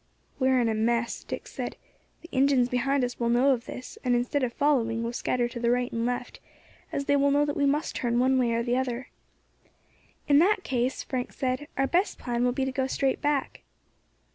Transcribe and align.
"We 0.39 0.47
are 0.49 0.59
in 0.59 0.67
a 0.67 0.73
mess," 0.73 1.23
Dick 1.23 1.45
said. 1.47 1.75
"The 2.23 2.29
Injins 2.31 2.69
behind 2.69 3.03
us 3.03 3.19
will 3.19 3.29
know 3.29 3.51
of 3.51 3.65
this, 3.67 3.99
and 4.03 4.15
instead 4.15 4.41
of 4.41 4.51
following 4.51 5.03
will 5.03 5.13
scatter 5.13 5.47
to 5.49 5.59
the 5.59 5.69
right 5.69 5.91
and 5.91 6.07
left, 6.07 6.39
as 6.91 7.05
they 7.05 7.15
will 7.15 7.29
know 7.29 7.45
that 7.45 7.55
we 7.55 7.67
must 7.67 7.97
turn 7.97 8.17
one 8.17 8.39
way 8.39 8.53
or 8.53 8.63
the 8.63 8.77
other." 8.77 9.09
"In 10.27 10.39
that 10.39 10.63
case," 10.63 11.03
Frank 11.03 11.33
said, 11.33 11.67
"our 11.77 11.85
best 11.85 12.17
plan 12.17 12.43
will 12.43 12.51
be 12.51 12.65
to 12.65 12.71
go 12.71 12.87
straight 12.87 13.21
back." 13.21 13.61